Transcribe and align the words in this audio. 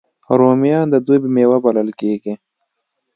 رومیان 0.39 0.85
د 0.91 0.95
دوبي 1.05 1.29
میوه 1.35 1.57
بلل 1.65 1.89
کېږي 1.99 2.33